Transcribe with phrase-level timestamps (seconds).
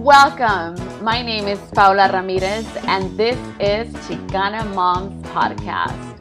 [0.00, 1.04] Welcome.
[1.04, 6.16] My name is Paula Ramirez, and this is Chicana Moms Podcast.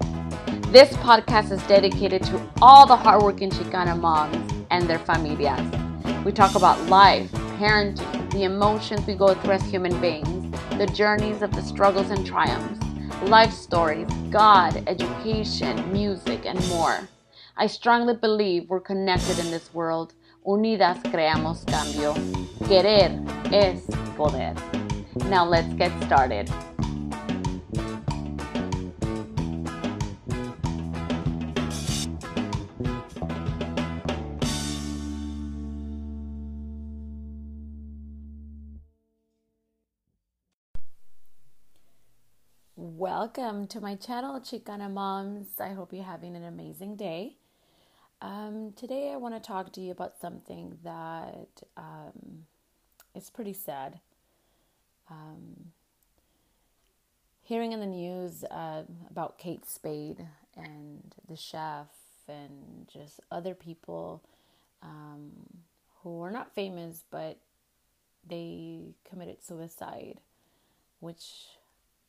[0.74, 4.36] This podcast is dedicated to all the hardworking Chicana moms
[4.70, 6.26] and their familias.
[6.26, 11.41] We talk about life, parenting, the emotions we go through as human beings, the journeys
[11.41, 12.85] of the struggles and triumphs,
[13.29, 17.07] life stories, God, education, music, and more.
[17.55, 20.16] I strongly believe we're connected in this world.
[20.52, 22.16] Unidas creamos cambio.
[22.68, 23.84] Querer es
[24.18, 24.55] poder.
[25.30, 26.49] Now let's get started.
[42.76, 45.59] Welcome to my channel, Chicana Moms.
[45.59, 47.38] I hope you're having an amazing day.
[48.21, 52.45] Um, today, I want to talk to you about something that um,
[53.15, 53.99] is pretty sad.
[55.09, 55.71] Um,
[57.41, 61.87] hearing in the news uh, about Kate Spade and the chef
[62.27, 64.22] and just other people
[64.83, 65.31] um,
[66.04, 67.38] who are not famous, but
[68.28, 70.20] they committed suicide,
[71.00, 71.45] which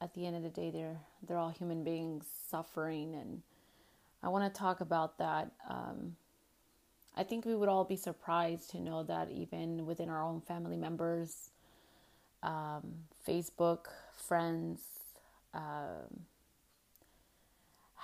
[0.00, 3.42] at the end of the day, they're they're all human beings suffering, and
[4.22, 5.50] I want to talk about that.
[5.68, 6.16] Um,
[7.16, 10.76] I think we would all be surprised to know that even within our own family
[10.76, 11.50] members,
[12.42, 12.94] um,
[13.26, 14.80] Facebook friends,
[15.54, 16.26] um,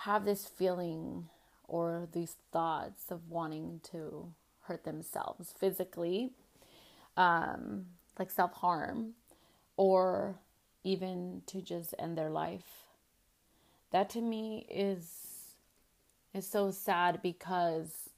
[0.01, 1.29] have this feeling
[1.69, 6.33] or these thoughts of wanting to hurt themselves physically,
[7.17, 7.87] um,
[8.19, 9.15] like self harm,
[9.77, 10.37] or
[10.85, 12.85] even to just end their life.
[13.91, 15.26] That to me is
[16.37, 18.11] is so sad because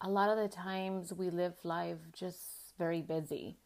[0.00, 3.56] a lot of the times we live life just very busy.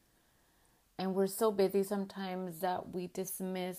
[0.98, 3.78] And we're so busy sometimes that we dismiss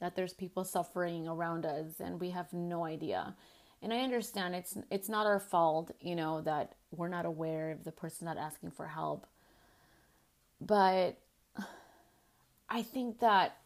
[0.00, 3.34] that there's people suffering around us and we have no idea.
[3.80, 7.84] And I understand it's it's not our fault, you know, that we're not aware of
[7.84, 9.26] the person not asking for help.
[10.60, 11.18] But
[12.68, 13.56] I think that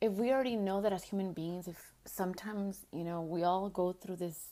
[0.00, 3.92] if we already know that as human beings, if sometimes, you know, we all go
[3.92, 4.48] through this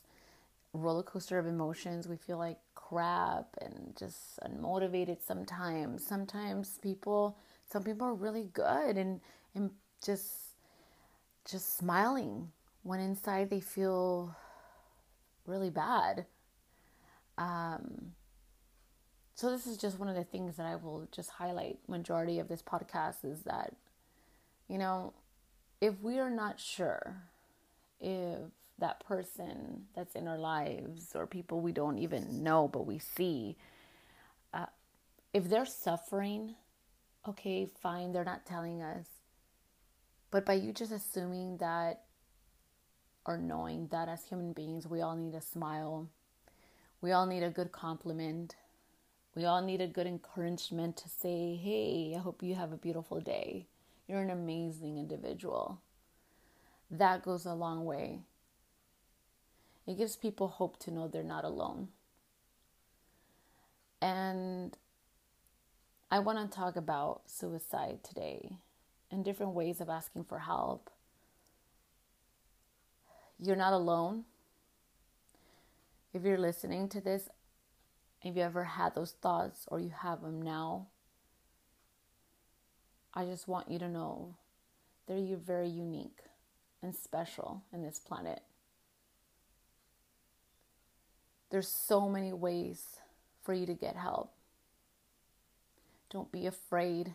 [0.72, 6.06] roller coaster of emotions, we feel like crap and just unmotivated sometimes.
[6.06, 7.36] Sometimes people,
[7.70, 9.20] some people are really good and,
[9.54, 9.70] and
[10.04, 10.56] just,
[11.50, 12.50] just smiling
[12.82, 14.34] when inside they feel
[15.46, 16.26] really bad.
[17.36, 18.12] Um,
[19.40, 22.48] so this is just one of the things that I will just highlight majority of
[22.48, 23.74] this podcast is that
[24.68, 25.14] you know
[25.80, 27.16] if we are not sure
[28.00, 28.38] if
[28.78, 33.56] that person that's in our lives or people we don't even know but we see
[34.54, 34.66] uh,
[35.34, 36.54] if they're suffering
[37.28, 39.06] okay fine they're not telling us
[40.30, 42.02] but by you just assuming that
[43.26, 46.08] or knowing that as human beings we all need a smile
[47.02, 48.54] we all need a good compliment
[49.34, 53.20] we all need a good encouragement to say, hey, I hope you have a beautiful
[53.20, 53.68] day.
[54.08, 55.80] You're an amazing individual.
[56.90, 58.20] That goes a long way.
[59.86, 61.88] It gives people hope to know they're not alone.
[64.02, 64.76] And
[66.10, 68.56] I want to talk about suicide today
[69.10, 70.90] and different ways of asking for help.
[73.38, 74.24] You're not alone.
[76.12, 77.28] If you're listening to this,
[78.22, 80.88] if you ever had those thoughts or you have them now,
[83.14, 84.34] I just want you to know
[85.06, 86.20] that you're very unique
[86.82, 88.42] and special in this planet.
[91.50, 93.00] There's so many ways
[93.42, 94.32] for you to get help.
[96.10, 97.14] Don't be afraid.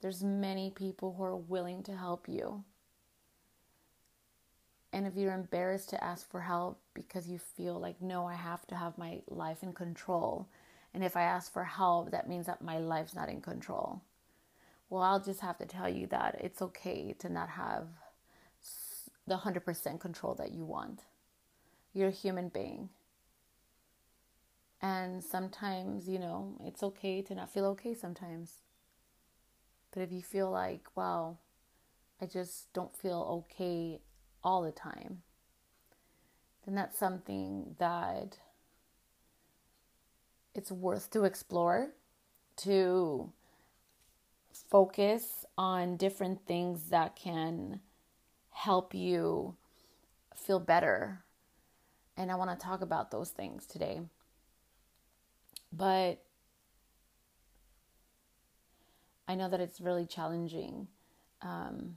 [0.00, 2.64] There's many people who are willing to help you.
[4.92, 8.66] And if you're embarrassed to ask for help because you feel like, no, I have
[8.68, 10.48] to have my life in control.
[10.94, 14.02] And if I ask for help, that means that my life's not in control.
[14.88, 17.88] Well, I'll just have to tell you that it's okay to not have
[19.26, 21.00] the 100% control that you want.
[21.92, 22.90] You're a human being.
[24.80, 28.60] And sometimes, you know, it's okay to not feel okay sometimes.
[29.92, 31.38] But if you feel like, wow,
[32.20, 34.00] I just don't feel okay
[34.42, 35.22] all the time,
[36.66, 38.38] then that's something that
[40.54, 41.90] it's worth to explore,
[42.56, 43.32] to
[44.70, 47.80] focus on different things that can
[48.54, 49.56] help you
[50.34, 51.24] feel better.
[52.16, 54.00] And I want to talk about those things today.
[55.72, 56.22] But
[59.26, 60.86] I know that it's really challenging
[61.42, 61.96] um,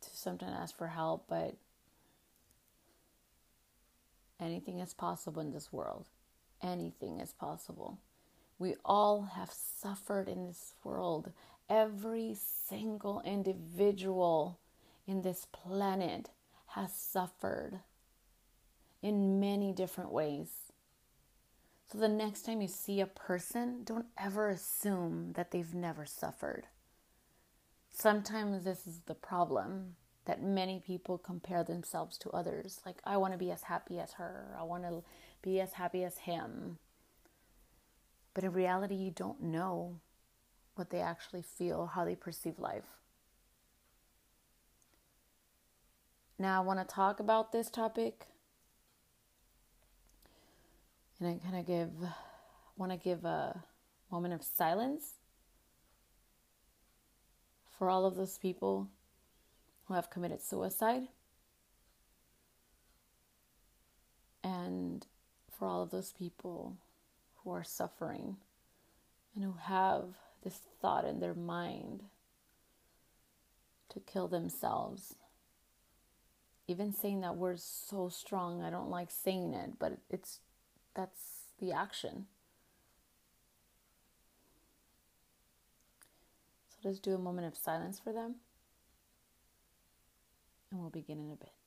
[0.00, 1.56] to sometimes ask for help, but
[4.40, 6.06] anything is possible in this world.
[6.62, 7.98] Anything is possible.
[8.58, 11.32] We all have suffered in this world.
[11.68, 14.58] Every single individual
[15.08, 16.28] in this planet
[16.68, 17.80] has suffered
[19.02, 20.50] in many different ways.
[21.90, 26.66] So the next time you see a person, don't ever assume that they've never suffered.
[27.90, 29.96] Sometimes this is the problem
[30.26, 32.82] that many people compare themselves to others.
[32.84, 35.02] Like, I want to be as happy as her, I want to
[35.40, 36.76] be as happy as him.
[38.34, 40.00] But in reality, you don't know
[40.74, 42.97] what they actually feel, how they perceive life.
[46.38, 48.26] Now, I want to talk about this topic
[51.18, 51.90] and I kind of give,
[52.76, 53.64] want to give a
[54.10, 55.14] moment of silence
[57.76, 58.88] for all of those people
[59.86, 61.08] who have committed suicide
[64.44, 65.06] and
[65.50, 66.76] for all of those people
[67.42, 68.36] who are suffering
[69.34, 70.04] and who have
[70.44, 72.04] this thought in their mind
[73.88, 75.16] to kill themselves.
[76.68, 80.40] Even saying that word so strong, I don't like saying it, but it's
[80.94, 82.26] that's the action.
[86.68, 88.36] So let's do a moment of silence for them.
[90.70, 91.57] And we'll begin in a bit.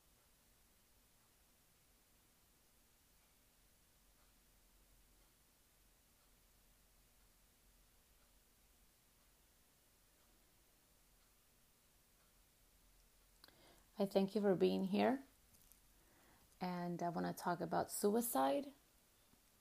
[14.01, 15.19] I thank you for being here.
[16.59, 18.65] And I want to talk about suicide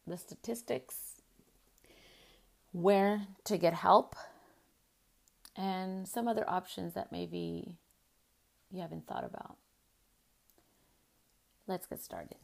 [0.07, 1.21] the statistics,
[2.73, 4.17] where to get help,
[5.55, 7.77] and some other options that maybe
[8.73, 9.59] you haven't thought about.
[11.67, 12.39] Let's get started.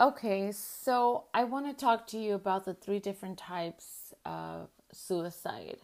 [0.00, 5.76] Okay, so I want to talk to you about the three different types of suicide.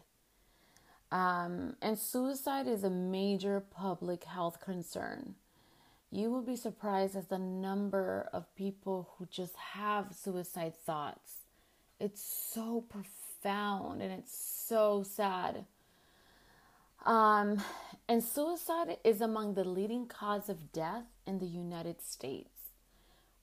[1.13, 5.37] Um, and suicide is a major public health concern.
[6.11, 11.43] You will be surprised at the number of people who just have suicide thoughts.
[12.01, 15.67] It's so profound and it's so sad.
[17.07, 17.63] Um,
[18.09, 22.60] and suicide is among the leading cause of death in the United States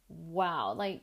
[0.10, 1.02] wow, like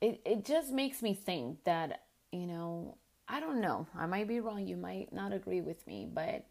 [0.00, 2.96] it it just makes me think that, you know,
[3.28, 3.86] I don't know.
[3.96, 4.66] I might be wrong.
[4.66, 6.46] You might not agree with me, but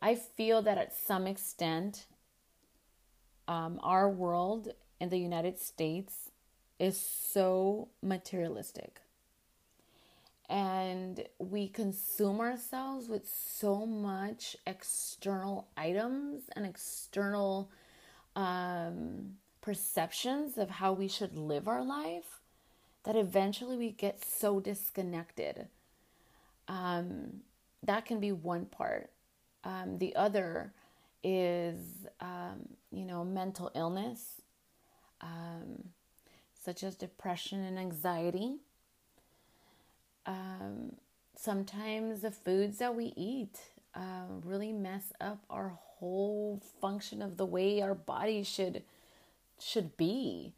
[0.00, 2.06] I feel that at some extent
[3.48, 4.68] um, our world
[5.00, 6.30] in the United States
[6.78, 9.00] is so materialistic.
[10.48, 17.70] And we consume ourselves with so much external items and external
[18.36, 22.42] um, perceptions of how we should live our life
[23.04, 25.68] that eventually we get so disconnected.
[26.68, 27.40] Um,
[27.82, 29.10] that can be one part.
[29.64, 30.74] Um, the other
[31.22, 31.78] is,
[32.20, 34.42] um, you know, mental illness,
[35.22, 35.84] um,
[36.62, 38.56] such as depression and anxiety.
[40.26, 40.96] Um,
[41.36, 43.58] sometimes the foods that we eat
[43.94, 48.82] uh, really mess up our whole function of the way our body should
[49.64, 50.54] should be.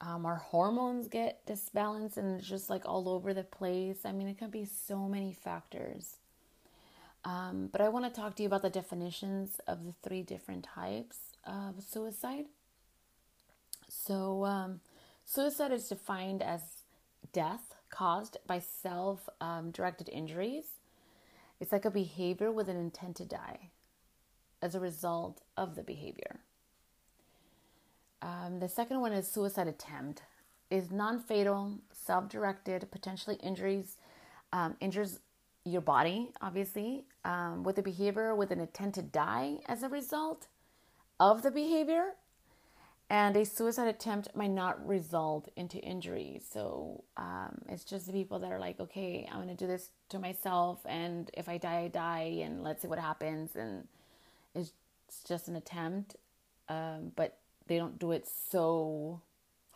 [0.00, 3.98] Um, our hormones get disbalanced and it's just like all over the place.
[4.04, 6.16] I mean, it can be so many factors.
[7.24, 10.64] Um, but I want to talk to you about the definitions of the three different
[10.64, 12.44] types of suicide.
[13.88, 14.80] So, um,
[15.24, 16.60] suicide is defined as
[17.32, 20.64] death caused by self um, directed injuries.
[21.60, 23.70] It's like a behavior with an intent to die
[24.60, 26.40] as a result of the behavior.
[28.24, 30.22] Um, the second one is suicide attempt.
[30.70, 33.98] Is non-fatal, self-directed, potentially injuries
[34.54, 35.18] um, injures
[35.64, 40.46] your body, obviously, um, with the behavior with an intent to die as a result
[41.18, 42.12] of the behavior.
[43.10, 46.40] And a suicide attempt might not result into injury.
[46.50, 49.90] So um, it's just the people that are like, okay, I'm going to do this
[50.10, 50.80] to myself.
[50.86, 52.40] And if I die, I die.
[52.42, 53.56] And let's see what happens.
[53.56, 53.86] And
[54.54, 54.72] it's
[55.26, 56.16] just an attempt.
[56.68, 59.20] Um, but they don't do it so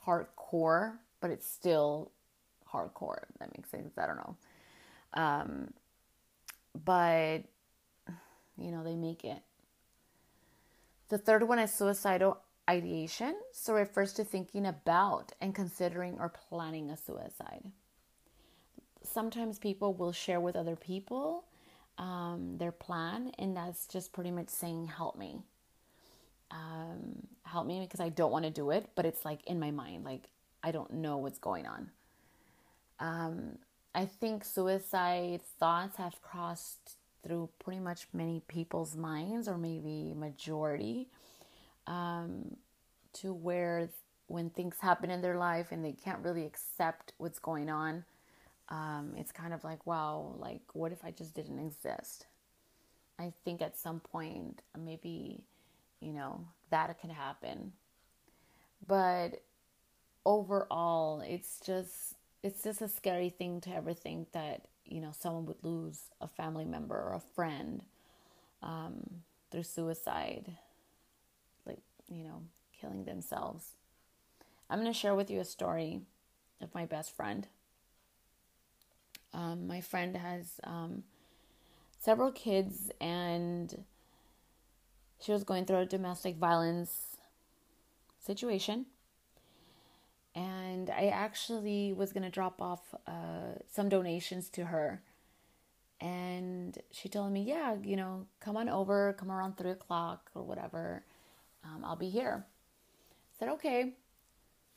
[0.06, 2.10] hardcore, but it's still
[2.70, 3.24] hardcore.
[3.38, 3.96] that makes sense.
[3.96, 4.36] I don't know.
[5.14, 5.70] Um,
[6.84, 7.38] but
[8.58, 9.42] you know, they make it.
[11.08, 13.34] The third one is suicidal ideation.
[13.52, 17.64] So refers to thinking about and considering or planning a suicide.
[19.02, 21.44] Sometimes people will share with other people
[21.96, 25.40] um, their plan, and that's just pretty much saying, Help me.
[26.50, 29.70] Um, help me because I don't want to do it, but it's like in my
[29.70, 30.30] mind, like
[30.62, 31.90] I don't know what's going on.
[33.00, 33.58] Um,
[33.94, 41.08] I think suicide thoughts have crossed through pretty much many people's minds, or maybe majority,
[41.86, 42.56] um,
[43.14, 43.88] to where
[44.28, 48.04] when things happen in their life and they can't really accept what's going on,
[48.68, 52.26] um, it's kind of like, wow, like, what if I just didn't exist?
[53.18, 55.42] I think at some point, maybe,
[56.00, 57.72] you know, that can happen.
[58.86, 59.42] But
[60.24, 65.46] overall, it's just, it's just a scary thing to ever think that, you know, someone
[65.46, 67.82] would lose a family member or a friend
[68.62, 70.56] um, through suicide,
[71.66, 72.42] like, you know,
[72.80, 73.72] killing themselves.
[74.70, 76.00] I'm going to share with you a story
[76.60, 77.46] of my best friend.
[79.32, 81.02] Um, my friend has um,
[81.98, 83.84] several kids, and
[85.20, 87.16] she was going through a domestic violence
[88.18, 88.86] situation.
[90.34, 95.02] And I actually was going to drop off uh, some donations to her.
[96.00, 100.44] And she told me, Yeah, you know, come on over, come around three o'clock or
[100.44, 101.02] whatever.
[101.64, 102.44] Um, I'll be here.
[102.46, 103.94] I said, Okay.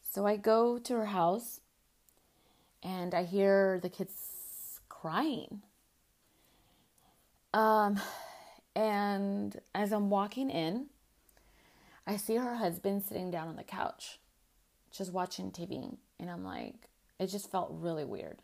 [0.10, 1.62] So I go to her house
[2.83, 5.62] and I hear the kids crying.
[7.53, 8.00] Um,
[8.75, 10.87] and as I'm walking in,
[12.07, 14.19] I see her husband sitting down on the couch,
[14.91, 15.97] just watching TV.
[16.19, 16.75] And I'm like,
[17.19, 18.41] it just felt really weird.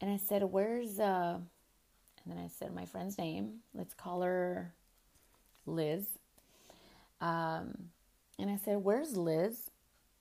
[0.00, 1.38] And I said, Where's, uh,
[2.24, 3.60] and then I said my friend's name.
[3.74, 4.72] Let's call her
[5.66, 6.06] Liz.
[7.20, 7.90] Um,
[8.38, 9.70] and I said, Where's Liz?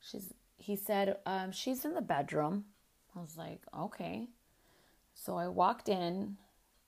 [0.02, 2.66] She's, he said, um, She's in the bedroom.
[3.16, 4.28] I was like, Okay.
[5.16, 6.38] So I walked in,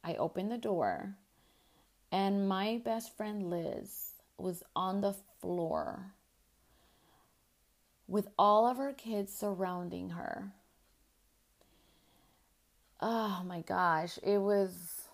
[0.04, 1.16] I opened the door,
[2.16, 6.14] and my best friend Liz was on the floor
[8.08, 10.54] with all of her kids surrounding her.
[13.02, 15.10] Oh my gosh, it was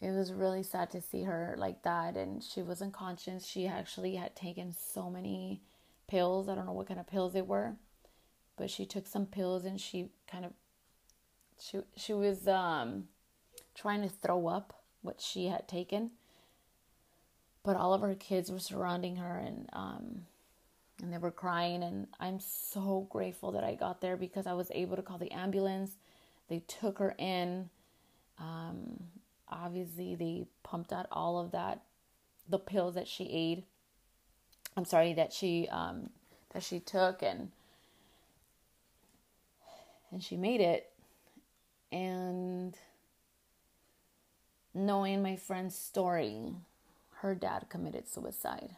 [0.00, 3.46] it was really sad to see her like that and she was unconscious.
[3.46, 5.62] She actually had taken so many
[6.08, 6.48] pills.
[6.48, 7.76] I don't know what kind of pills they were,
[8.56, 10.50] but she took some pills and she kind of
[11.60, 13.04] she she was um
[13.76, 16.10] trying to throw up what she had taken
[17.64, 20.26] but all of her kids were surrounding her and um,
[21.02, 24.70] and they were crying and I'm so grateful that I got there because I was
[24.72, 25.96] able to call the ambulance.
[26.48, 27.70] They took her in.
[28.38, 29.04] Um,
[29.48, 31.82] obviously, they pumped out all of that,
[32.48, 33.64] the pills that she ate.
[34.76, 36.10] I'm sorry that she um,
[36.52, 37.50] that she took and
[40.12, 40.90] and she made it.
[41.90, 42.76] And
[44.74, 46.54] knowing my friend's story,
[47.18, 48.76] her dad committed suicide.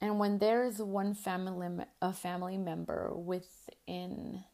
[0.00, 4.44] And when there is one family a family member within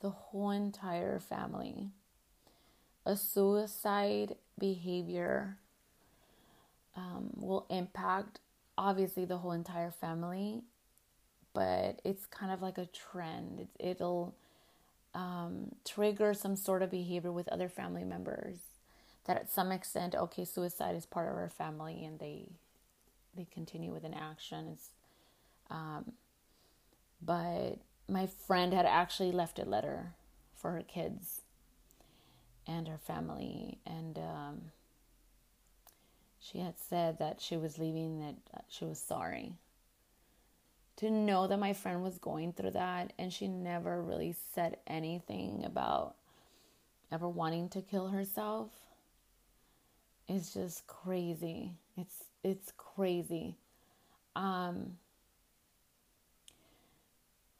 [0.00, 1.88] the whole entire family,
[3.04, 5.58] a suicide behavior
[6.96, 8.38] um, will impact
[8.78, 10.62] obviously the whole entire family,
[11.52, 13.60] but it's kind of like a trend.
[13.60, 14.34] It, it'll
[15.14, 18.56] um, trigger some sort of behavior with other family members
[19.26, 22.50] that at some extent, okay, suicide is part of our family, and they
[23.36, 24.78] they continue with an action.
[25.70, 26.12] Um,
[27.20, 27.78] but
[28.08, 30.14] my friend had actually left a letter
[30.54, 31.40] for her kids
[32.66, 34.60] and her family, and um,
[36.38, 39.54] she had said that she was leaving, that she was sorry.
[40.98, 45.64] To know that my friend was going through that, and she never really said anything
[45.64, 46.14] about
[47.10, 48.70] ever wanting to kill herself
[50.28, 51.72] is just crazy.
[51.96, 53.56] It's it's crazy.
[54.36, 54.98] Um,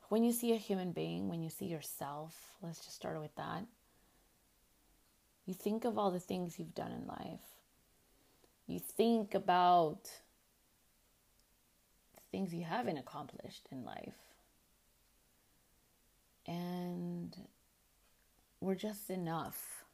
[0.09, 3.65] when you see a human being, when you see yourself, let's just start with that.
[5.47, 7.41] You think of all the things you've done in life.
[8.67, 10.11] You think about
[12.35, 14.19] things you haven't accomplished in life.
[16.49, 17.33] And
[18.61, 19.85] we're just enough.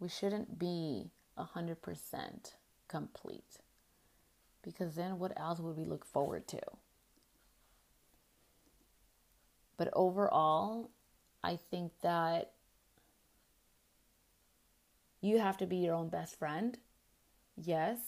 [0.00, 2.54] We shouldn't be 100%
[2.88, 3.58] complete.
[4.62, 6.60] Because then what else would we look forward to?
[9.76, 10.90] But overall,
[11.44, 12.50] I think that
[15.22, 16.78] You have to be your own best friend.
[17.54, 17.98] Yes.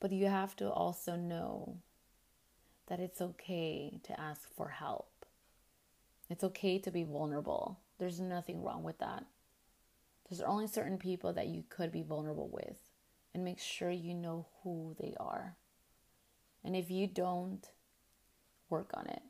[0.00, 1.78] But you have to also know
[2.88, 5.24] that it's okay to ask for help.
[6.28, 7.80] It's okay to be vulnerable.
[7.98, 9.24] There's nothing wrong with that.
[10.28, 12.76] There's only certain people that you could be vulnerable with,
[13.34, 15.56] and make sure you know who they are.
[16.64, 17.66] And if you don't,
[18.70, 19.22] work on it.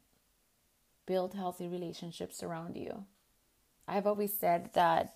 [1.07, 3.05] Build healthy relationships around you.
[3.87, 5.15] I've always said that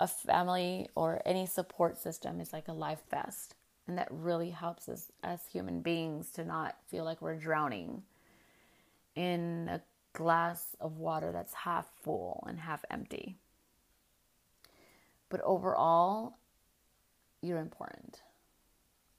[0.00, 3.54] a family or any support system is like a life vest.
[3.92, 8.04] And that really helps us as human beings to not feel like we're drowning
[9.14, 9.82] in a
[10.14, 13.36] glass of water that's half full and half empty.
[15.28, 16.38] But overall,
[17.42, 18.22] you're important.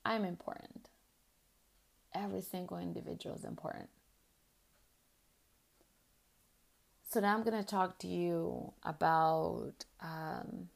[0.03, 0.89] I'm important.
[2.11, 3.89] Every single individual is important.
[7.11, 10.69] So now I'm going to talk to you about um,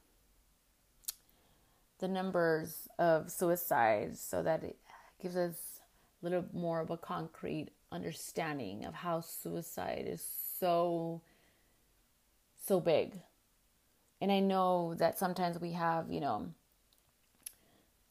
[1.99, 4.77] the numbers of suicides so that it
[5.21, 5.81] gives us
[6.21, 10.25] a little more of a concrete understanding of how suicide is
[10.59, 11.21] so
[12.65, 13.13] so big.
[14.19, 16.47] And I know that sometimes we have, you know,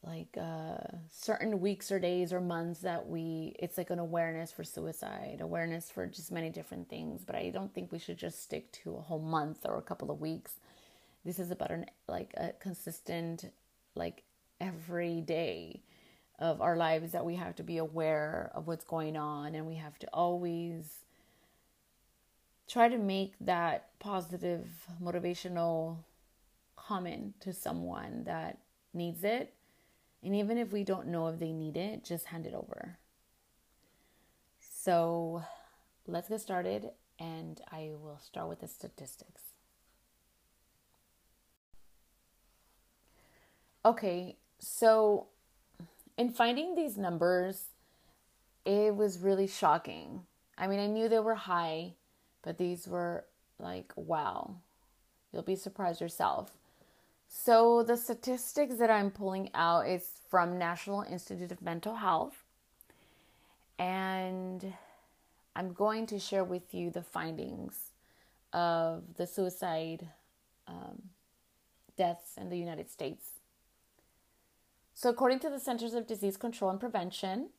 [0.07, 0.77] like uh,
[1.11, 5.89] certain weeks or days or months that we it's like an awareness for suicide awareness
[5.91, 9.01] for just many different things but i don't think we should just stick to a
[9.01, 10.53] whole month or a couple of weeks
[11.25, 13.51] this is about an like a consistent
[13.97, 14.23] like
[14.61, 15.81] every day
[16.39, 19.75] of our lives that we have to be aware of what's going on and we
[19.75, 20.99] have to always
[22.67, 24.67] try to make that positive
[25.01, 25.97] motivational
[26.75, 28.59] comment to someone that
[28.93, 29.53] needs it
[30.23, 32.97] and even if we don't know if they need it, just hand it over.
[34.59, 35.43] So
[36.05, 36.89] let's get started,
[37.19, 39.41] and I will start with the statistics.
[43.87, 45.27] Okay, so
[46.17, 47.67] in finding these numbers,
[48.65, 50.23] it was really shocking.
[50.57, 51.93] I mean, I knew they were high,
[52.41, 53.23] but these were
[53.59, 54.55] like, wow.
[55.31, 56.51] You'll be surprised yourself.
[57.29, 62.43] So the statistics that I'm pulling out is from National Institute of Mental Health.
[63.79, 64.73] And
[65.55, 67.91] I'm going to share with you the findings
[68.51, 70.09] of the suicide
[70.67, 71.03] um,
[71.95, 73.36] deaths in the United States.
[74.99, 77.49] So, according to the Centers of Disease Control and Prevention,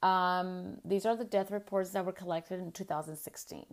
[0.00, 3.66] um, these are the death reports that were collected in 2016.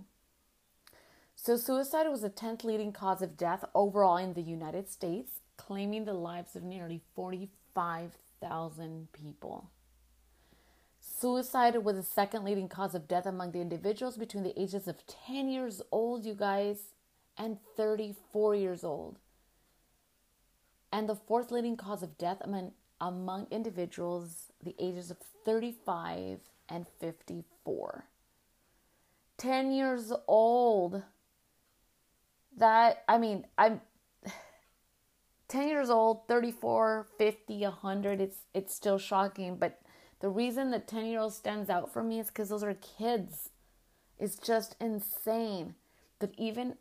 [1.36, 6.06] So, suicide was the 10th leading cause of death overall in the United States, claiming
[6.06, 9.70] the lives of nearly 45,000 people.
[11.00, 15.06] Suicide was the second leading cause of death among the individuals between the ages of
[15.28, 16.96] 10 years old, you guys,
[17.38, 19.20] and 34 years old.
[20.92, 26.86] And the fourth leading cause of death among, among individuals the ages of 35 and
[27.00, 28.06] 54.
[29.38, 31.04] 10 years old
[32.58, 33.82] that I mean, I'm
[35.48, 39.80] 10 years old, 34, 50, 100, it's it's still shocking, but
[40.20, 43.50] the reason the 10 year old stands out for me is because those are kids.
[44.18, 45.76] It's just insane.
[46.20, 46.76] that even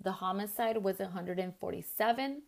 [0.05, 2.43] The homicide was 147.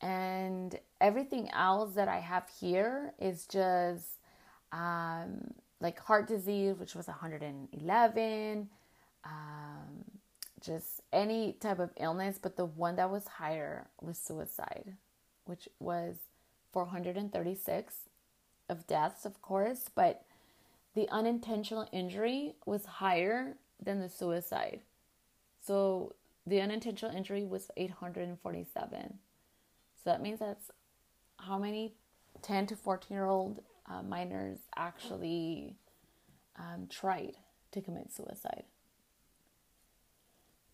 [0.00, 4.06] And everything else that I have here is just
[4.72, 8.68] um, like heart disease, which was 111,
[9.24, 10.04] um,
[10.60, 14.96] just any type of illness, but the one that was higher was suicide,
[15.44, 16.16] which was
[16.72, 17.94] 436
[18.68, 20.24] of deaths, of course, but
[20.94, 24.80] the unintentional injury was higher than the suicide.
[25.60, 26.14] So
[26.50, 29.18] the unintentional injury was 847.
[30.02, 30.72] So that means that's
[31.38, 31.94] how many
[32.42, 35.76] 10 to 14 year old uh, minors actually
[36.56, 37.36] um, tried
[37.70, 38.64] to commit suicide.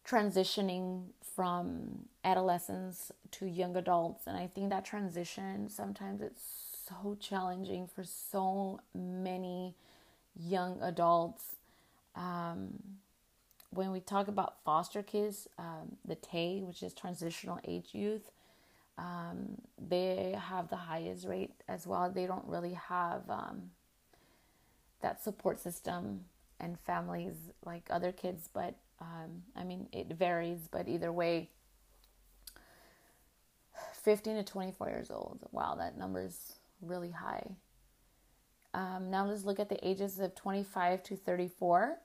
[0.08, 4.28] transitioning from adolescence to young adults.
[4.28, 9.75] And I think that transition sometimes it's so challenging for so many
[10.36, 11.56] young adults.
[12.15, 12.82] Um,
[13.71, 18.32] when we talk about foster kids, um, the TAY, which is transitional age youth,
[18.97, 22.10] um, they have the highest rate as well.
[22.10, 23.71] They don't really have um,
[25.02, 26.25] that support system
[26.60, 31.49] and families like other kids, but um, I mean, it varies, but either way,
[33.93, 35.47] 15 to 24 years old.
[35.52, 37.56] Wow, that number is really high.
[38.74, 41.98] Um, now let's look at the ages of 25 to 34.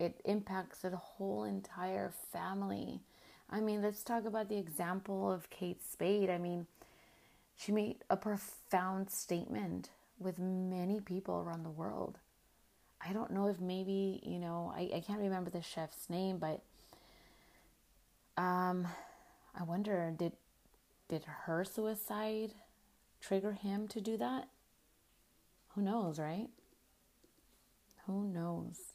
[0.00, 3.00] it impacts the whole entire family.
[3.50, 6.30] I mean, let's talk about the example of Kate Spade.
[6.30, 6.66] I mean,
[7.56, 12.18] she made a profound statement with many people around the world.
[13.06, 16.62] I don't know if maybe, you know, I, I can't remember the chef's name, but
[18.36, 18.88] um,
[19.58, 20.32] I wonder did
[21.08, 22.52] did her suicide
[23.20, 24.48] trigger him to do that?
[25.74, 26.48] Who knows, right?
[28.06, 28.94] Who knows?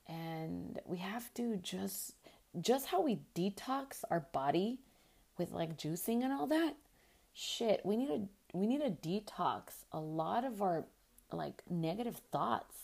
[0.09, 2.15] And we have to just,
[2.61, 4.79] just how we detox our body
[5.39, 6.75] with like juicing and all that.
[7.35, 10.85] Shit, we need to we need to detox a lot of our
[11.33, 12.75] like negative thoughts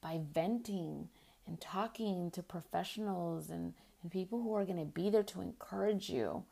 [0.00, 1.08] by venting
[1.46, 6.08] and talking to professionals and, and people who are going to be there to encourage
[6.08, 6.44] you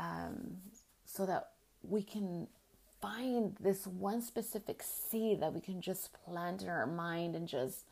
[0.00, 0.56] um,
[1.04, 1.50] so that
[1.82, 2.48] we can
[3.00, 7.84] find this one specific seed that we can just plant in our mind and just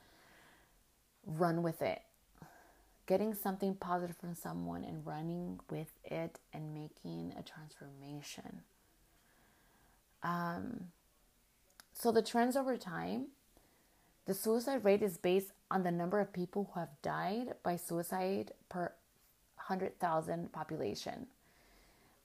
[1.26, 2.02] run with it.
[3.06, 8.62] Getting something positive from someone and running with it and making a transformation.
[10.22, 10.88] Um,
[11.94, 13.28] so, the trends over time
[14.28, 18.52] the suicide rate is based on the number of people who have died by suicide
[18.68, 18.92] per
[19.56, 21.28] 100,000 population.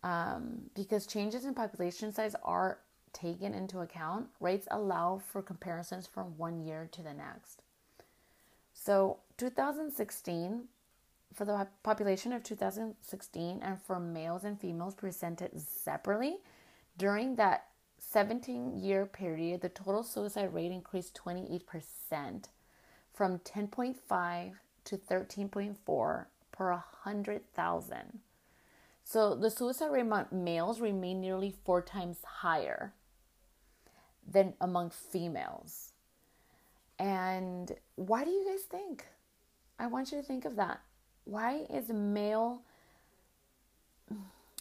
[0.04, 2.80] Um, because changes in population size are
[3.14, 7.62] taken into account, rates allow for comparisons from one year to the next.
[8.74, 10.64] So, 2016,
[11.34, 16.38] for the population of 2016, and for males and females presented separately,
[16.98, 17.68] during that
[18.00, 21.62] 17 year period, the total suicide rate increased 28%
[23.14, 24.52] from 10.5
[24.86, 28.20] to 13.4 per 100,000.
[29.14, 32.96] So the suicide rate among males remained nearly four times higher
[34.28, 35.92] than among females.
[36.98, 39.06] And why do you guys think?
[39.78, 40.82] I want you to think of that.
[41.26, 42.64] Why is male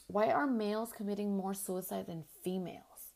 [0.08, 3.14] why are males committing more suicide than females?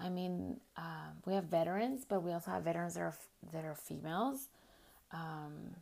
[0.00, 3.16] I mean, uh, we have veterans, but we also have veterans that are
[3.52, 4.48] that are females.
[5.12, 5.76] Um,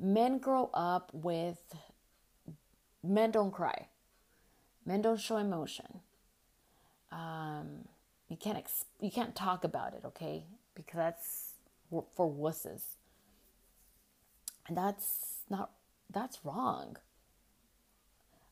[0.00, 1.58] men grow up with
[3.02, 3.88] men don't cry,
[4.84, 6.00] men don't show emotion.
[7.12, 7.88] Um,
[8.28, 10.44] you can't ex- you can't talk about it, okay?
[10.74, 11.52] Because that's
[11.90, 12.82] for wusses,
[14.66, 15.70] and that's not
[16.10, 16.96] that's wrong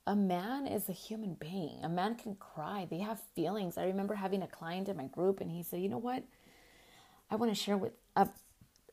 [0.06, 1.80] a man is a human being.
[1.82, 2.86] A man can cry.
[2.88, 3.78] They have feelings.
[3.78, 6.24] I remember having a client in my group, and he said, "You know what?
[7.30, 8.26] I want to share with." Uh,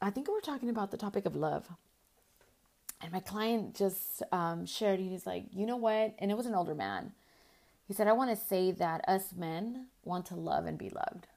[0.01, 1.69] I think we were talking about the topic of love,
[3.01, 4.99] and my client just um, shared.
[4.99, 7.13] He's like, "You know what?" And it was an older man.
[7.87, 11.27] He said, "I want to say that us men want to love and be loved.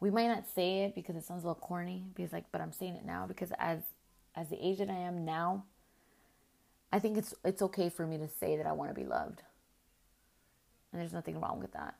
[0.00, 2.04] We might not say it because it sounds a little corny.
[2.14, 3.80] Because like, but I'm saying it now because as
[4.34, 5.64] as the age that I am now."
[6.94, 9.42] I think it's it's okay for me to say that I want to be loved.
[10.92, 11.96] And there's nothing wrong with that.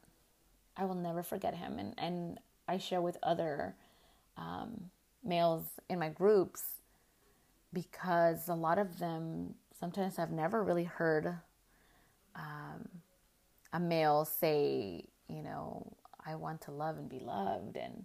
[0.76, 2.38] I will never forget him and and
[2.68, 3.74] I share with other
[4.36, 4.90] um,
[5.24, 6.62] males in my groups
[7.74, 11.36] because a lot of them sometimes I've never really heard
[12.36, 12.88] um,
[13.72, 15.92] a male say, you know,
[16.24, 18.04] I want to love and be loved and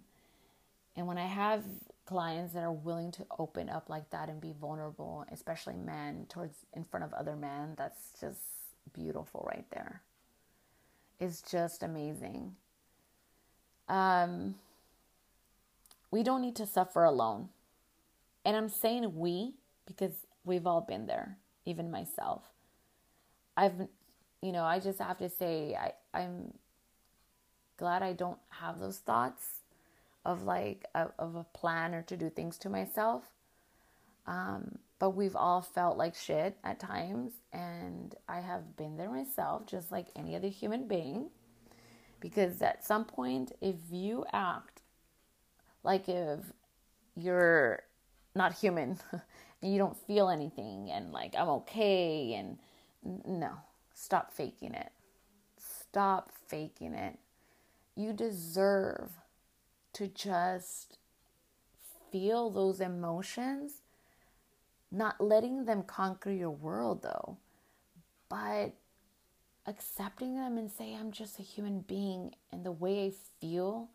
[0.96, 1.62] and when I have
[2.04, 6.66] clients that are willing to open up like that and be vulnerable, especially men towards
[6.74, 8.40] in front of other men, that's just
[8.92, 10.02] beautiful right there.
[11.20, 12.56] It's just amazing.
[13.88, 14.56] Um,
[16.10, 17.50] we don't need to suffer alone.
[18.44, 19.54] And I'm saying we
[19.90, 20.12] because
[20.44, 22.44] we've all been there, even myself.
[23.56, 23.88] I've,
[24.40, 26.54] you know, I just have to say, I, I'm
[27.76, 29.62] glad I don't have those thoughts
[30.24, 33.24] of like a, of a plan or to do things to myself.
[34.26, 39.66] Um, but we've all felt like shit at times, and I have been there myself,
[39.66, 41.30] just like any other human being.
[42.20, 44.82] Because at some point, if you act
[45.82, 46.40] like if
[47.16, 47.82] you're
[48.34, 48.98] not human
[49.62, 52.58] you don't feel anything, and like I'm okay, and
[53.26, 53.52] no,
[53.94, 54.92] stop faking it.
[55.58, 57.18] Stop faking it.
[57.96, 59.10] You deserve
[59.94, 60.98] to just
[62.10, 63.82] feel those emotions,
[64.90, 67.36] not letting them conquer your world though,
[68.28, 68.72] but
[69.66, 73.88] accepting them and say, I'm just a human being, and the way I feel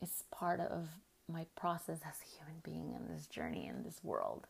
[0.00, 0.88] is part of
[1.28, 4.46] my process as a human being in this journey in this world.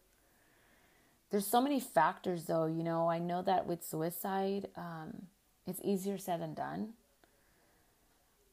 [1.32, 2.66] There's so many factors, though.
[2.66, 5.22] You know, I know that with suicide, um,
[5.66, 6.92] it's easier said than done.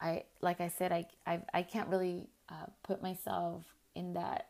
[0.01, 3.63] I like I said I I I can't really uh, put myself
[3.95, 4.47] in that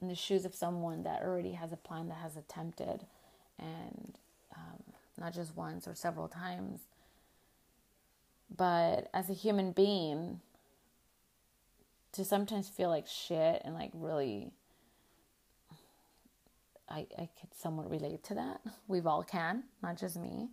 [0.00, 3.06] in the shoes of someone that already has a plan that has attempted
[3.58, 4.18] and
[4.54, 4.82] um,
[5.18, 6.80] not just once or several times
[8.54, 10.40] but as a human being
[12.10, 14.50] to sometimes feel like shit and like really
[16.88, 18.60] I, I could somewhat relate to that.
[18.88, 20.50] We've all can, not just me.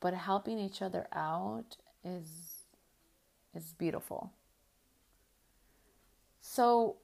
[0.00, 2.64] but helping each other out is
[3.54, 4.32] is beautiful.
[6.40, 6.96] So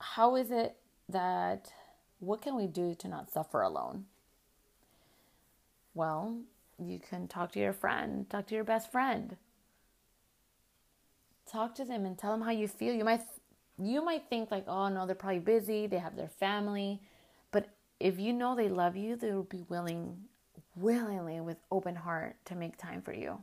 [0.00, 0.76] how is it
[1.08, 1.72] that
[2.20, 4.06] what can we do to not suffer alone?
[5.94, 6.42] Well,
[6.78, 9.36] you can talk to your friend, talk to your best friend.
[11.50, 12.94] Talk to them and tell them how you feel.
[12.94, 13.22] You might
[13.78, 17.02] you might think like, "Oh no, they're probably busy, they have their family."
[17.50, 17.68] But
[18.00, 20.24] if you know they love you, they will be willing
[20.74, 23.38] willingly with open heart to make time for you.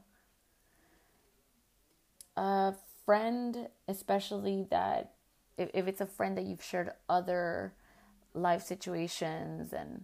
[2.38, 2.74] A
[3.06, 5.14] friend, especially that
[5.58, 7.74] if, if it's a friend that you've shared other
[8.34, 10.04] life situations and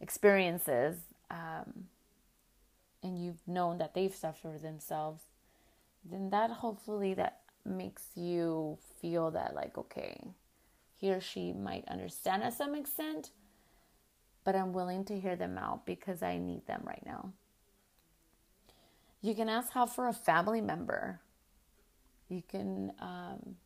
[0.00, 0.96] experiences,
[1.30, 1.86] um,
[3.02, 5.22] and you've known that they've suffered themselves,
[6.04, 10.20] then that hopefully that makes you feel that like okay,
[10.96, 13.30] he or she might understand at some extent,
[14.44, 17.32] but I'm willing to hear them out because I need them right now.
[19.22, 21.20] You can ask help for a family member.
[22.28, 23.56] You can, um,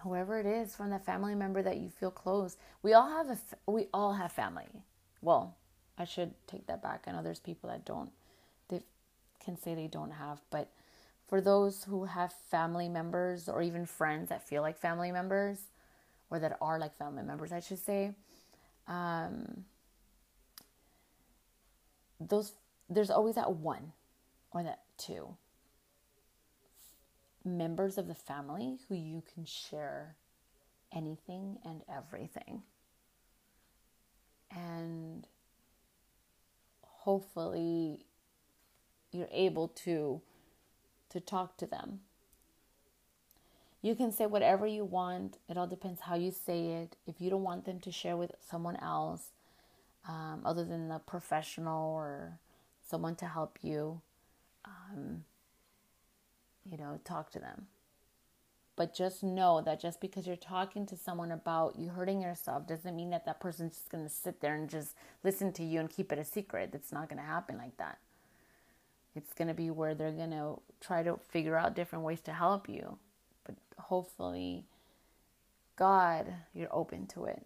[0.00, 2.56] whoever it is from the family member that you feel close.
[2.82, 4.66] We all have a, we all have family.
[5.22, 5.56] Well,
[5.96, 7.04] I should take that back.
[7.06, 8.10] I know there's people that don't,
[8.68, 8.82] they
[9.42, 10.70] can say they don't have, but
[11.26, 15.58] for those who have family members or even friends that feel like family members,
[16.30, 18.12] or that are like family members, I should say,
[18.86, 19.64] um,
[22.20, 22.52] those
[22.88, 23.92] there's always that one
[24.50, 25.36] or that two
[27.44, 30.16] members of the family who you can share
[30.92, 32.62] anything and everything.
[34.50, 35.26] And
[36.82, 38.06] hopefully
[39.12, 40.20] you're able to
[41.14, 42.00] to talk to them.
[43.80, 45.38] You can say whatever you want.
[45.48, 46.96] It all depends how you say it.
[47.06, 49.28] If you don't want them to share with someone else,
[50.08, 52.38] um, other than a professional or
[52.82, 54.00] someone to help you,
[54.64, 55.24] um,
[56.68, 57.66] you know, talk to them.
[58.76, 62.96] But just know that just because you're talking to someone about you hurting yourself doesn't
[62.96, 65.88] mean that that person's just going to sit there and just listen to you and
[65.88, 66.70] keep it a secret.
[66.74, 67.98] It's not going to happen like that.
[69.14, 72.32] It's going to be where they're going to try to figure out different ways to
[72.32, 72.98] help you.
[73.44, 74.64] But hopefully,
[75.76, 77.44] God, you're open to it.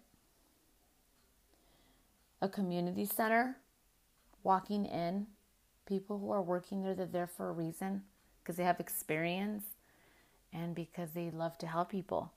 [2.41, 3.57] A community center,
[4.43, 5.27] walking in,
[5.85, 8.03] people who are working there, they're there for a reason
[8.41, 9.63] because they have experience
[10.53, 12.31] and because they love to help people.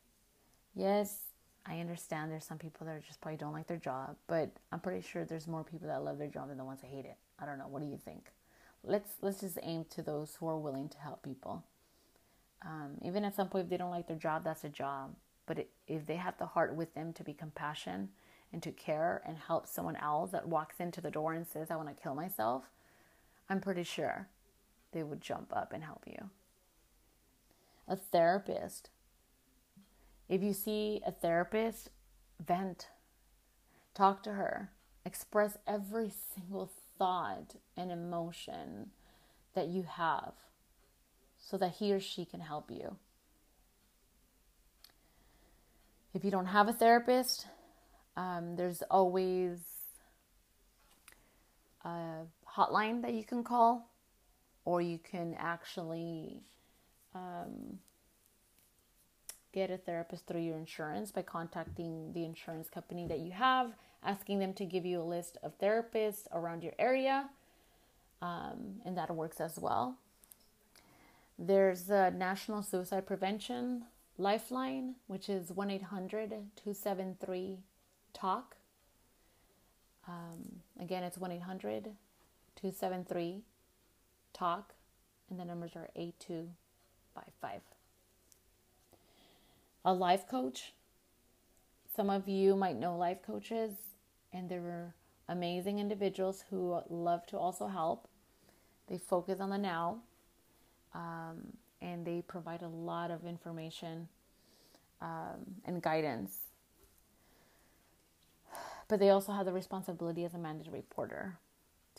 [0.74, 1.20] Yes,
[1.64, 5.06] I understand there's some people that just probably don't like their job, but I'm pretty
[5.06, 7.16] sure there's more people that love their job than the ones that hate it.
[7.38, 7.68] I don't know.
[7.68, 8.26] What do you think?
[8.84, 11.64] Let's let's just aim to those who are willing to help people.
[12.64, 15.14] Um, even at some point, if they don't like their job, that's a job.
[15.46, 18.10] But it, if they have the heart with them to be compassion
[18.52, 21.76] and to care and help someone else that walks into the door and says, "I
[21.76, 22.64] want to kill myself,"
[23.48, 24.28] I'm pretty sure
[24.92, 26.30] they would jump up and help you
[27.88, 28.90] a therapist.
[30.28, 31.90] If you see a therapist,
[32.40, 32.88] vent,
[33.94, 34.70] talk to her,
[35.04, 36.70] express every single
[37.02, 38.90] thought and emotion
[39.54, 40.34] that you have
[41.36, 42.96] so that he or she can help you.
[46.14, 47.48] If you don't have a therapist,
[48.16, 49.58] um, there's always
[51.84, 52.20] a
[52.56, 53.90] hotline that you can call,
[54.64, 56.44] or you can actually
[57.16, 57.80] um,
[59.52, 63.72] get a therapist through your insurance by contacting the insurance company that you have,
[64.04, 67.28] asking them to give you a list of therapists around your area,
[68.20, 69.96] um, and that works as well.
[71.38, 73.84] There's a National Suicide Prevention
[74.18, 77.58] Lifeline, which is 1 800 273
[78.12, 78.56] TALK.
[80.06, 81.84] Um, again, it's 1 800
[82.56, 83.42] 273
[84.32, 84.74] TALK,
[85.30, 87.60] and the numbers are 8255.
[89.84, 90.72] A life coach.
[91.94, 93.72] Some of you might know life coaches,
[94.32, 94.94] and they're
[95.28, 98.08] amazing individuals who love to also help.
[98.88, 99.98] They focus on the now,
[100.94, 104.08] um, and they provide a lot of information
[105.00, 106.36] um, and guidance.
[108.88, 111.38] But they also have the responsibility as a mandated reporter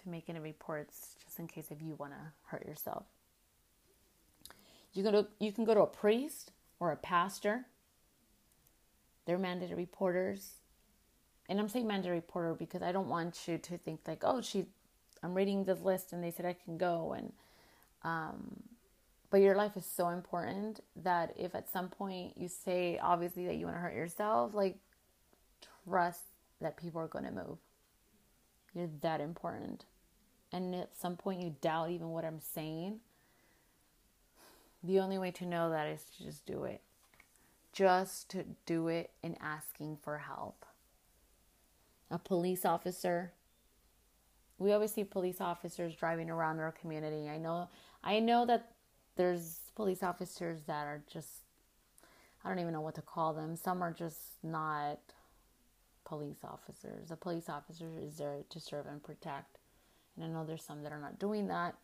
[0.02, 3.06] to make any reports just in case if you want to hurt yourself.
[4.94, 7.66] You can to, you can go to a priest or a pastor.
[9.26, 10.58] They're mandated reporters.
[11.50, 14.66] And I'm saying mandated reporter because I don't want you to think like, oh, she,
[15.24, 17.14] I'm reading this list and they said I can go.
[17.14, 17.34] And,
[18.04, 18.64] um,
[19.32, 23.56] but your life is so important that if at some point you say, obviously, that
[23.56, 24.78] you want to hurt yourself, like,
[25.86, 26.24] trust
[26.62, 27.58] that people are going to move.
[28.74, 29.86] You're that important.
[30.54, 33.00] and at some point you doubt even what I'm saying,
[34.84, 36.82] the only way to know that is to just do it.
[37.74, 40.66] Just to do it in asking for help.
[42.14, 43.34] A police officer.
[44.60, 47.28] We always see police officers driving around our community.
[47.28, 47.70] I know
[48.04, 48.72] I know that
[49.16, 51.30] there's police officers that are just
[52.44, 53.56] I don't even know what to call them.
[53.56, 55.00] Some are just not
[56.06, 57.10] police officers.
[57.10, 59.60] A police officer is there to serve and protect.
[60.16, 61.76] And I know there's some that are not doing that.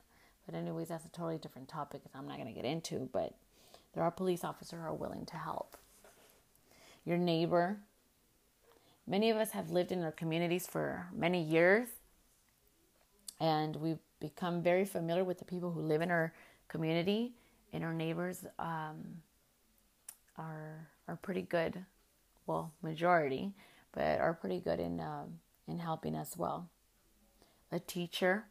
[0.45, 3.09] But, anyways, that's a totally different topic that I'm not going to get into.
[3.11, 3.34] But
[3.93, 5.77] there are police officers who are willing to help.
[7.05, 7.80] Your neighbor.
[9.10, 11.89] Many of us have lived in our communities for many years.
[13.41, 16.34] And we've become very familiar with the people who live in our
[16.70, 17.34] community.
[17.74, 19.22] And our neighbors um,
[20.38, 21.84] are, are pretty good.
[22.45, 23.53] Well, majority
[23.91, 26.70] but are pretty good in um, in helping as well.
[27.72, 28.45] A teacher,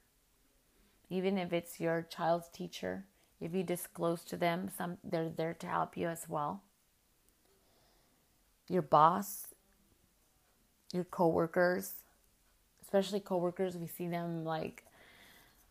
[1.11, 3.05] even if it's your child's teacher,
[3.41, 6.63] if you disclose to them, some they're there to help you as well.
[8.69, 9.48] Your boss,
[10.93, 11.93] your coworkers,
[12.83, 14.85] especially coworkers, we see them like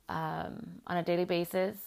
[0.09, 1.77] um, on a daily basis.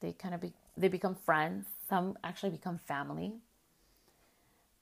[0.00, 1.66] They kind of be they become friends.
[1.88, 3.34] Some actually become family.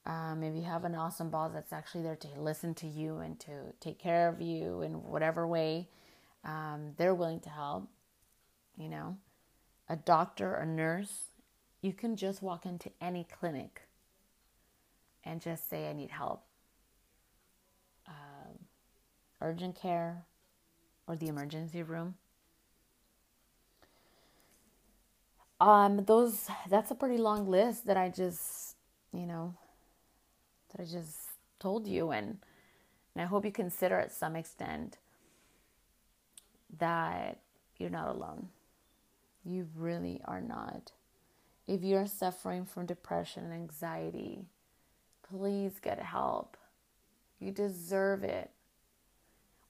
[0.04, 3.38] Um, if you have an awesome boss that's actually there to listen to you and
[3.40, 5.88] to take care of you in whatever way,
[6.44, 7.88] um, they're willing to help.
[8.76, 9.16] You know,
[9.88, 11.24] a doctor, a nurse,
[11.82, 13.82] you can just walk into any clinic
[15.24, 16.42] and just say, I need help.
[19.42, 20.24] Urgent care
[21.06, 22.14] or the emergency room.
[25.60, 28.76] Um, those that's a pretty long list that I just,
[29.12, 29.54] you know,
[30.70, 31.16] that I just
[31.60, 32.10] told you.
[32.10, 32.38] And,
[33.14, 34.98] and I hope you consider at some extent
[36.78, 37.38] that
[37.78, 38.48] you're not alone.
[39.44, 40.92] You really are not.
[41.66, 44.46] If you're suffering from depression and anxiety,
[45.28, 46.56] please get help.
[47.38, 48.50] You deserve it.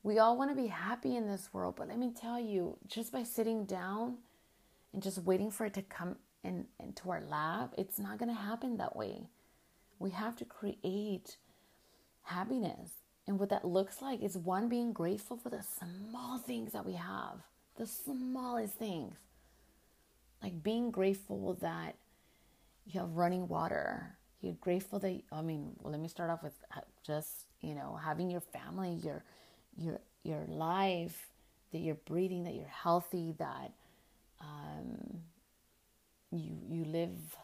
[0.02, 3.12] We all want to be happy in this world, but let me tell you, just
[3.12, 4.18] by sitting down
[4.92, 8.40] and just waiting for it to come in, into our lap, it's not going to
[8.40, 9.28] happen that way.
[9.98, 11.36] We have to create
[12.22, 12.90] happiness.
[13.28, 16.94] And what that looks like is one being grateful for the small things that we
[16.94, 17.38] have,
[17.76, 19.14] the smallest things.
[20.42, 21.94] Like being grateful that
[22.84, 24.16] you have running water.
[24.40, 28.28] You're grateful that I mean, let me start off with uh, just, you know, having
[28.28, 29.22] your family, your
[29.76, 31.28] your your life,
[31.72, 33.72] that you're breathing, that you're healthy, that
[34.40, 35.20] um,
[36.30, 37.36] you you live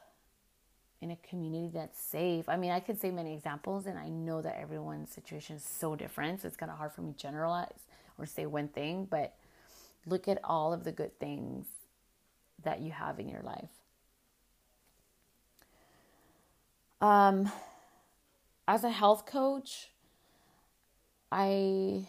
[1.00, 2.48] in a community that's safe.
[2.48, 5.94] I mean, I could say many examples, and I know that everyone's situation is so
[5.94, 6.40] different.
[6.42, 7.86] So it's kind of hard for me to generalize
[8.18, 9.34] or say one thing, but
[10.06, 11.66] look at all of the good things
[12.64, 13.70] that you have in your life.
[17.00, 17.50] Um,
[18.66, 19.90] as a health coach,
[21.30, 22.08] I,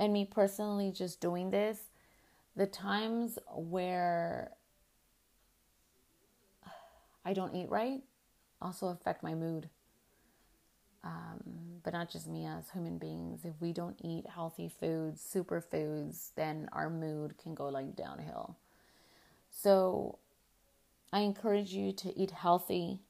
[0.00, 1.78] and me personally, just doing this,
[2.56, 4.50] the times where
[7.24, 8.00] I don't eat right
[8.62, 9.68] also affect my mood.
[11.04, 13.44] Um, but not just me as human beings.
[13.44, 18.56] If we don't eat healthy foods, superfoods, then our mood can go like downhill.
[19.50, 20.18] So
[21.12, 23.00] I encourage you to eat healthy.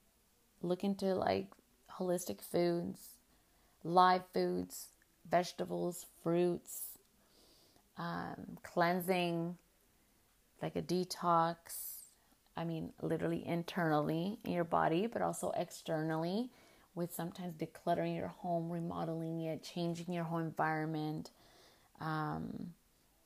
[0.60, 1.46] Look into like
[1.98, 3.18] holistic foods,
[3.84, 4.88] live foods,
[5.28, 6.82] vegetables, fruits,
[7.96, 9.56] um, cleansing,
[10.62, 11.90] like a detox
[12.60, 16.50] I mean, literally internally in your body, but also externally
[16.94, 21.30] with sometimes decluttering your home, remodeling it, changing your whole environment
[22.00, 22.74] um,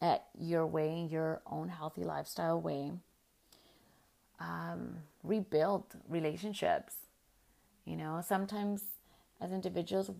[0.00, 2.92] at your way, your own healthy lifestyle way.
[4.38, 6.94] Um, rebuild relationships.
[7.86, 8.82] You know, sometimes
[9.40, 10.12] as individuals,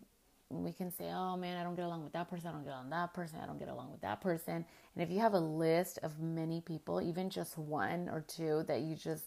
[0.62, 2.72] we can say, oh man, I don't get along with that person, I don't get
[2.72, 4.64] along with that person, I don't get along with that person.
[4.94, 8.80] And if you have a list of many people, even just one or two that
[8.80, 9.24] you just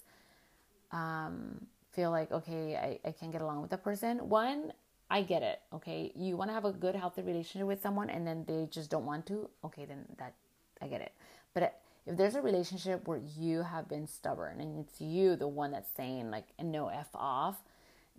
[0.92, 4.72] um, feel like, okay, I, I can't get along with that person, one,
[5.10, 5.62] I get it.
[5.74, 6.12] Okay.
[6.16, 9.06] You want to have a good, healthy relationship with someone and then they just don't
[9.06, 10.34] want to, okay, then that,
[10.82, 11.14] I get it.
[11.54, 15.72] But if there's a relationship where you have been stubborn and it's you, the one
[15.72, 17.56] that's saying like, no F off,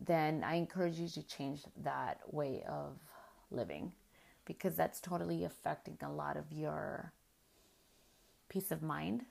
[0.05, 2.99] then I encourage you to change that way of
[3.51, 3.93] living
[4.45, 7.13] because that's totally affecting a lot of your
[8.49, 9.25] peace of mind.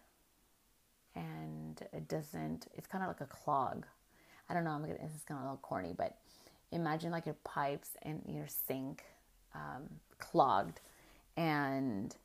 [1.15, 3.85] And it doesn't it's kind of like a clog.
[4.49, 6.17] I don't know i'm gonna this is kind of a little corny but
[6.71, 9.03] imagine like your pipes and your sink
[9.53, 9.83] um,
[10.19, 10.79] clogged
[11.35, 12.15] and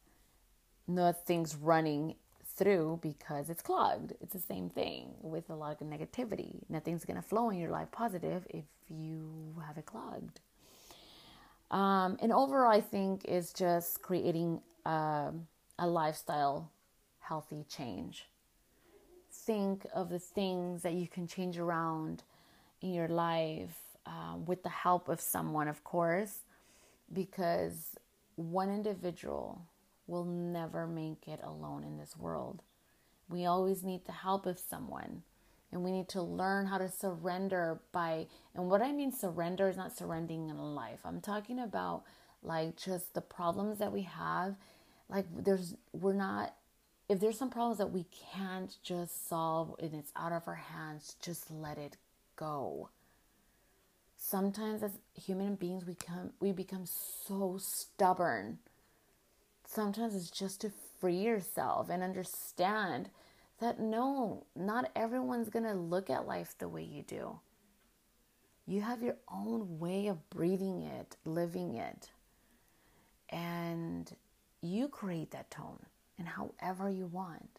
[0.86, 2.14] nothing's running
[2.62, 4.12] through because it's clogged.
[4.20, 6.60] It's the same thing with a lot of negativity.
[6.68, 10.40] Nothing's going to flow in your life positive if you have it clogged.
[11.70, 15.32] Um, and overall, I think is just creating uh,
[15.78, 16.70] a lifestyle
[17.20, 18.26] healthy change.
[19.32, 22.22] Think of the things that you can change around
[22.82, 26.40] in your life um, with the help of someone, of course,
[27.12, 27.96] because
[28.36, 29.62] one individual
[30.06, 32.62] will never make it alone in this world.
[33.28, 35.22] We always need the help of someone.
[35.70, 39.76] And we need to learn how to surrender by, and what I mean surrender is
[39.76, 40.98] not surrendering in life.
[41.04, 42.02] I'm talking about
[42.42, 44.56] like just the problems that we have.
[45.08, 46.54] Like there's, we're not,
[47.08, 51.16] if there's some problems that we can't just solve and it's out of our hands,
[51.22, 51.96] just let it
[52.36, 52.90] go.
[54.16, 58.58] Sometimes as human beings, we come, we become so stubborn
[59.72, 63.08] sometimes it's just to free yourself and understand
[63.60, 67.38] that no, not everyone's going to look at life the way you do.
[68.66, 72.10] You have your own way of breathing it, living it.
[73.30, 74.10] And
[74.60, 75.78] you create that tone
[76.18, 77.58] and however you want.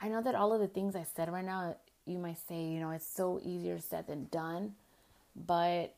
[0.00, 1.76] I know that all of the things I said right now,
[2.06, 4.74] you might say, you know, it's so easier said than done,
[5.36, 5.94] but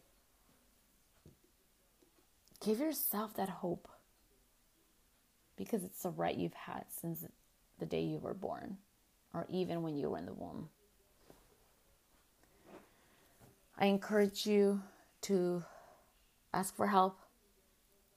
[2.65, 3.89] give yourself that hope
[5.57, 7.25] because it's a right you've had since
[7.79, 8.77] the day you were born
[9.35, 10.69] or even when you were in the womb.
[13.79, 14.81] I encourage you
[15.23, 15.63] to
[16.55, 17.21] ask for help,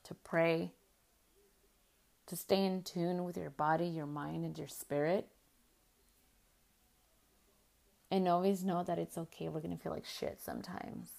[0.06, 0.72] to pray,
[2.28, 5.28] to stay in tune with your body, your mind, and your spirit.
[8.10, 9.50] And always know that it's okay.
[9.50, 11.10] We're going to feel like shit sometimes.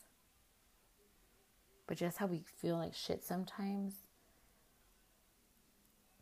[1.87, 3.95] But just how we feel like shit sometimes,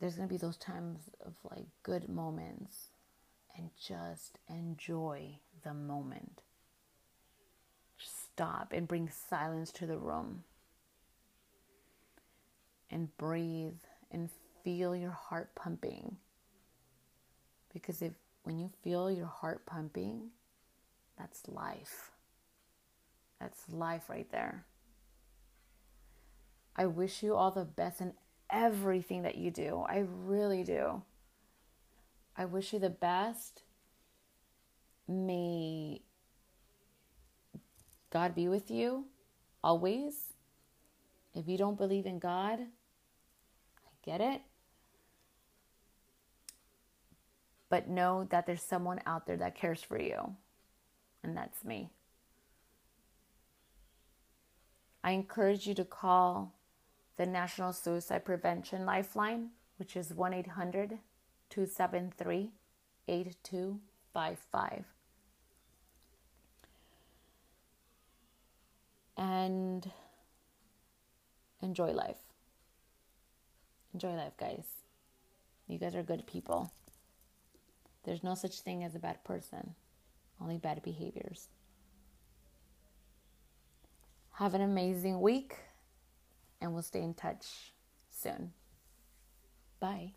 [0.00, 2.88] there's going to be those times of like good moments
[3.56, 6.42] and just enjoy the moment.
[7.98, 10.44] Stop and bring silence to the room
[12.90, 13.80] and breathe
[14.10, 14.30] and
[14.62, 16.16] feel your heart pumping.
[17.72, 18.12] Because if
[18.44, 20.28] when you feel your heart pumping,
[21.18, 22.12] that's life.
[23.40, 24.64] That's life right there.
[26.76, 28.12] I wish you all the best in
[28.50, 29.84] everything that you do.
[29.88, 31.02] I really do.
[32.36, 33.62] I wish you the best.
[35.06, 36.02] May
[38.10, 39.06] God be with you
[39.62, 40.32] always.
[41.34, 44.42] If you don't believe in God, I get it.
[47.68, 50.34] But know that there's someone out there that cares for you,
[51.22, 51.90] and that's me.
[55.04, 56.54] I encourage you to call
[57.18, 60.98] the National Suicide Prevention Lifeline, which is 1 800
[61.50, 62.52] 273
[63.08, 64.84] 8255.
[69.16, 69.90] And
[71.60, 72.16] enjoy life.
[73.92, 74.64] Enjoy life, guys.
[75.66, 76.72] You guys are good people.
[78.04, 79.74] There's no such thing as a bad person,
[80.40, 81.48] only bad behaviors.
[84.34, 85.56] Have an amazing week
[86.60, 87.72] and we'll stay in touch
[88.10, 88.52] soon.
[89.80, 90.14] Bye.